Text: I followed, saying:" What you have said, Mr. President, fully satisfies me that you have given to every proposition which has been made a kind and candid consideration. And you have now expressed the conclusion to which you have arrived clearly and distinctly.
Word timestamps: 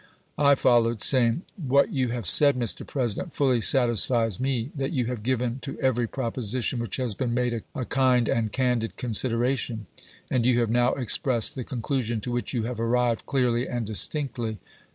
I 0.39 0.55
followed, 0.55 0.99
saying:" 1.03 1.43
What 1.57 1.91
you 1.93 2.07
have 2.07 2.25
said, 2.25 2.55
Mr. 2.55 2.87
President, 2.87 3.35
fully 3.35 3.61
satisfies 3.61 4.39
me 4.39 4.71
that 4.73 4.89
you 4.91 5.05
have 5.05 5.21
given 5.21 5.59
to 5.59 5.79
every 5.79 6.07
proposition 6.07 6.79
which 6.79 6.95
has 6.95 7.13
been 7.13 7.35
made 7.35 7.61
a 7.75 7.85
kind 7.85 8.27
and 8.27 8.51
candid 8.51 8.97
consideration. 8.97 9.85
And 10.31 10.43
you 10.43 10.59
have 10.59 10.71
now 10.71 10.95
expressed 10.95 11.53
the 11.53 11.63
conclusion 11.63 12.19
to 12.21 12.31
which 12.31 12.51
you 12.51 12.63
have 12.63 12.79
arrived 12.79 13.27
clearly 13.27 13.67
and 13.69 13.85
distinctly. 13.85 14.57